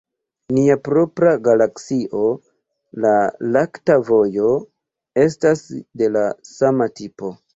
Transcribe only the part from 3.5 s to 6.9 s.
lakta vojo, estas de la sama